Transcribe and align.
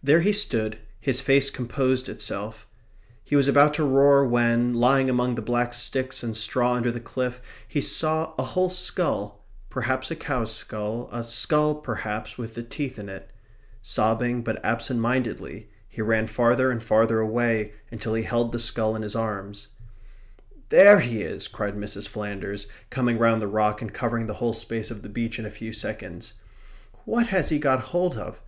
There 0.00 0.20
he 0.20 0.32
stood. 0.32 0.78
His 1.00 1.20
face 1.20 1.50
composed 1.50 2.08
itself. 2.08 2.68
He 3.24 3.34
was 3.34 3.48
about 3.48 3.74
to 3.74 3.84
roar 3.84 4.24
when, 4.24 4.74
lying 4.74 5.10
among 5.10 5.34
the 5.34 5.42
black 5.42 5.74
sticks 5.74 6.22
and 6.22 6.36
straw 6.36 6.74
under 6.74 6.92
the 6.92 7.00
cliff, 7.00 7.42
he 7.66 7.80
saw 7.80 8.32
a 8.38 8.44
whole 8.44 8.70
skull 8.70 9.44
perhaps 9.68 10.08
a 10.08 10.14
cow's 10.14 10.54
skull, 10.54 11.08
a 11.10 11.24
skull, 11.24 11.74
perhaps, 11.74 12.38
with 12.38 12.54
the 12.54 12.62
teeth 12.62 12.96
in 12.96 13.08
it. 13.08 13.28
Sobbing, 13.82 14.44
but 14.44 14.64
absent 14.64 15.00
mindedly, 15.00 15.68
he 15.88 16.00
ran 16.00 16.28
farther 16.28 16.70
and 16.70 16.80
farther 16.80 17.18
away 17.18 17.72
until 17.90 18.14
he 18.14 18.22
held 18.22 18.52
the 18.52 18.60
skull 18.60 18.94
in 18.94 19.02
his 19.02 19.16
arms. 19.16 19.66
"There 20.68 21.00
he 21.00 21.22
is!" 21.22 21.48
cried 21.48 21.74
Mrs. 21.74 22.06
Flanders, 22.06 22.68
coming 22.88 23.18
round 23.18 23.42
the 23.42 23.48
rock 23.48 23.82
and 23.82 23.92
covering 23.92 24.28
the 24.28 24.34
whole 24.34 24.52
space 24.52 24.92
of 24.92 25.02
the 25.02 25.08
beach 25.08 25.40
in 25.40 25.44
a 25.44 25.50
few 25.50 25.72
seconds. 25.72 26.34
"What 27.04 27.26
has 27.34 27.48
he 27.48 27.58
got 27.58 27.80
hold 27.90 28.16
of? 28.16 28.38